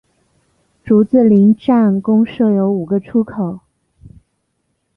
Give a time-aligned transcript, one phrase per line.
[0.83, 3.59] 竹子林站共设有五个出口。